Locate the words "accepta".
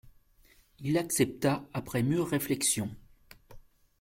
0.97-1.63